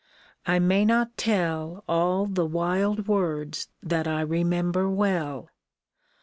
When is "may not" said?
0.57-1.15